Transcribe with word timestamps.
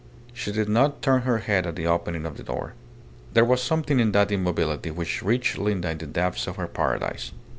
She 0.33 0.51
did 0.51 0.67
not 0.67 1.03
turn 1.03 1.21
her 1.21 1.37
head 1.37 1.67
at 1.67 1.75
the 1.75 1.85
opening 1.85 2.25
of 2.25 2.35
the 2.35 2.41
door. 2.41 2.73
There 3.35 3.45
was 3.45 3.61
something 3.61 3.99
in 3.99 4.13
that 4.13 4.31
immobility 4.31 4.89
which 4.89 5.21
reached 5.21 5.59
Linda 5.59 5.91
in 5.91 5.99
the 5.99 6.07
depths 6.07 6.47
of 6.47 6.55
her 6.55 6.67
paradise. 6.67 7.31